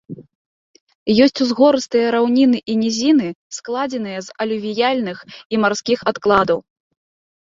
[1.25, 5.17] Ёсць узгорыстыя раўніны і нізіны, складзеныя з алювіяльных
[5.57, 6.59] і марскіх адкладаў.